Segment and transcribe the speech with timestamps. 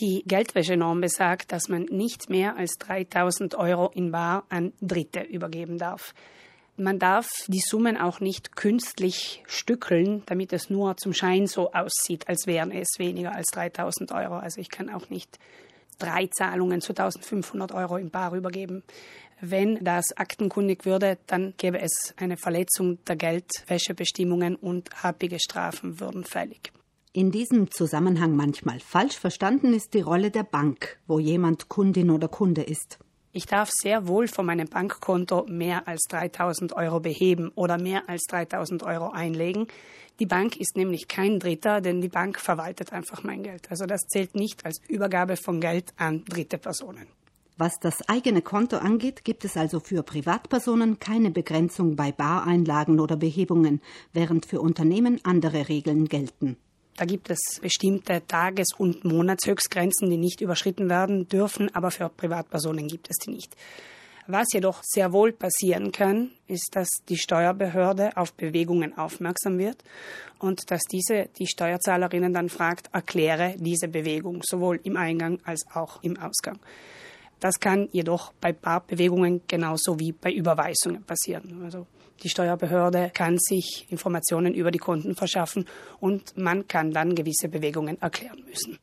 [0.00, 5.76] Die Geldwäschenorm besagt, dass man nicht mehr als 3000 Euro in Bar an Dritte übergeben
[5.76, 6.14] darf.
[6.76, 12.28] Man darf die Summen auch nicht künstlich stückeln, damit es nur zum Schein so aussieht,
[12.28, 14.36] als wären es weniger als 3000 Euro.
[14.36, 15.40] Also ich kann auch nicht
[15.98, 18.84] drei Zahlungen zu 1500 Euro in Bar übergeben.
[19.40, 26.22] Wenn das aktenkundig würde, dann gäbe es eine Verletzung der Geldwäschebestimmungen und happige Strafen würden
[26.22, 26.72] fällig.
[27.14, 32.28] In diesem Zusammenhang manchmal falsch verstanden ist die Rolle der Bank, wo jemand Kundin oder
[32.28, 32.98] Kunde ist.
[33.32, 38.24] Ich darf sehr wohl von meinem Bankkonto mehr als 3000 Euro beheben oder mehr als
[38.24, 39.68] 3000 Euro einlegen.
[40.18, 43.70] Die Bank ist nämlich kein Dritter, denn die Bank verwaltet einfach mein Geld.
[43.70, 47.06] Also das zählt nicht als Übergabe von Geld an dritte Personen.
[47.56, 53.16] Was das eigene Konto angeht, gibt es also für Privatpersonen keine Begrenzung bei Bareinlagen oder
[53.16, 53.80] Behebungen,
[54.12, 56.56] während für Unternehmen andere Regeln gelten.
[56.98, 62.88] Da gibt es bestimmte Tages- und Monatshöchstgrenzen, die nicht überschritten werden dürfen, aber für Privatpersonen
[62.88, 63.54] gibt es die nicht.
[64.26, 69.84] Was jedoch sehr wohl passieren kann, ist, dass die Steuerbehörde auf Bewegungen aufmerksam wird
[70.40, 76.02] und dass diese die Steuerzahlerinnen dann fragt, erkläre diese Bewegung sowohl im Eingang als auch
[76.02, 76.58] im Ausgang.
[77.40, 81.62] Das kann jedoch bei Barbewegungen genauso wie bei Überweisungen passieren.
[81.64, 81.86] Also
[82.22, 85.66] die Steuerbehörde kann sich Informationen über die Kunden verschaffen
[86.00, 88.78] und man kann dann gewisse Bewegungen erklären müssen.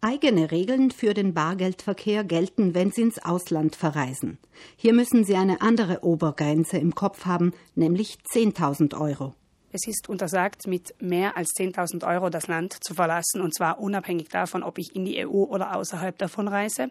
[0.00, 4.38] Eigene Regeln für den Bargeldverkehr gelten, wenn Sie ins Ausland verreisen.
[4.76, 9.34] Hier müssen Sie eine andere Obergrenze im Kopf haben, nämlich 10.000 Euro.
[9.72, 14.28] Es ist untersagt, mit mehr als 10.000 Euro das Land zu verlassen, und zwar unabhängig
[14.28, 16.90] davon, ob ich in die EU oder außerhalb davon reise.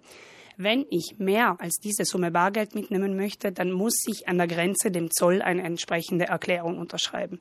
[0.57, 4.89] Wenn ich mehr als diese Summe Bargeld mitnehmen möchte, dann muss ich an der Grenze
[4.89, 7.39] dem Zoll eine entsprechende Erklärung unterschreiben.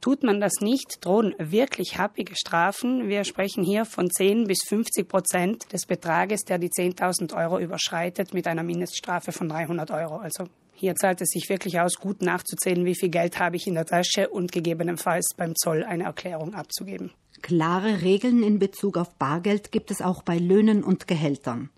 [0.00, 3.08] Tut man das nicht, drohen wirklich happige Strafen.
[3.08, 8.34] Wir sprechen hier von 10 bis 50 Prozent des Betrages, der die 10.000 Euro überschreitet,
[8.34, 10.18] mit einer Mindeststrafe von 300 Euro.
[10.18, 13.74] Also hier zahlt es sich wirklich aus, gut nachzuzählen, wie viel Geld habe ich in
[13.74, 17.12] der Tasche und gegebenenfalls beim Zoll eine Erklärung abzugeben.
[17.42, 21.70] Klare Regeln in Bezug auf Bargeld gibt es auch bei Löhnen und Gehältern.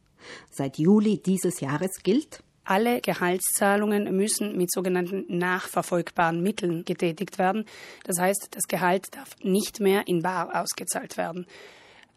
[0.51, 7.65] Seit Juli dieses Jahres gilt, alle Gehaltszahlungen müssen mit sogenannten nachverfolgbaren Mitteln getätigt werden.
[8.05, 11.47] Das heißt, das Gehalt darf nicht mehr in Bar ausgezahlt werden.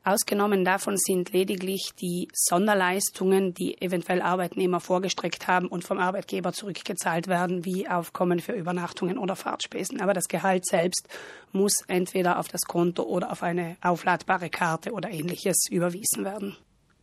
[0.04, 7.28] Ausgenommen davon sind lediglich die Sonderleistungen, die eventuell Arbeitnehmer vorgestreckt haben und vom Arbeitgeber zurückgezahlt
[7.28, 10.02] werden, wie Aufkommen für Übernachtungen oder Fahrtspesen.
[10.02, 11.08] Aber das Gehalt selbst
[11.52, 16.58] muss entweder auf das Konto oder auf eine aufladbare Karte oder ähnliches überwiesen werden.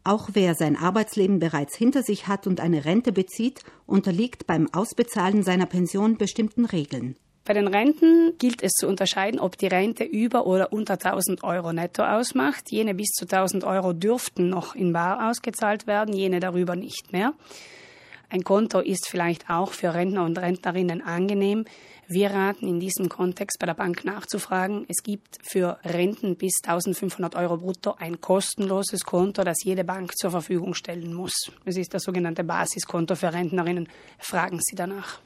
[0.08, 5.42] Auch wer sein Arbeitsleben bereits hinter sich hat und eine Rente bezieht, unterliegt beim Ausbezahlen
[5.42, 7.16] seiner Pension bestimmten Regeln.
[7.44, 11.74] Bei den Renten gilt es zu unterscheiden, ob die Rente über oder unter 1000 Euro
[11.74, 12.70] netto ausmacht.
[12.70, 17.34] Jene bis zu 1000 Euro dürften noch in Bar ausgezahlt werden, jene darüber nicht mehr.
[18.31, 21.65] Ein Konto ist vielleicht auch für Rentner und Rentnerinnen angenehm.
[22.09, 24.84] Wir raten in diesem Kontext bei der Bank nachzufragen.
[24.89, 30.31] Es gibt für Renten bis 1500 Euro brutto ein kostenloses Konto, das jede Bank zur
[30.31, 31.50] Verfügung stellen muss.
[31.65, 33.88] Es ist das sogenannte Basiskonto für Rentnerinnen.
[34.19, 35.21] Fragen Sie danach.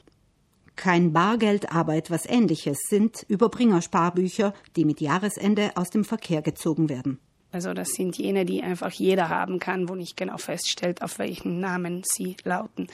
[0.77, 7.19] Kein Bargeld, aber etwas Ähnliches sind Überbringersparbücher, die mit Jahresende aus dem Verkehr gezogen werden.
[7.53, 11.59] Also das sind jene, die einfach jeder haben kann, wo nicht genau feststellt, auf welchen
[11.59, 12.87] Namen sie lauten.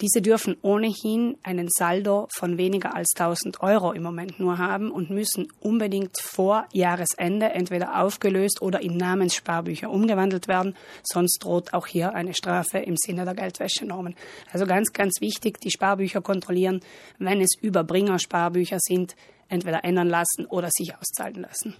[0.00, 5.10] Diese dürfen ohnehin einen Saldo von weniger als 1000 Euro im Moment nur haben und
[5.10, 10.76] müssen unbedingt vor Jahresende entweder aufgelöst oder in Namenssparbücher umgewandelt werden.
[11.02, 14.14] Sonst droht auch hier eine Strafe im Sinne der Geldwäschenormen.
[14.52, 16.82] Also ganz, ganz wichtig, die Sparbücher kontrollieren,
[17.18, 19.16] wenn es Überbringersparbücher sind,
[19.48, 21.74] entweder ändern lassen oder sich auszahlen lassen.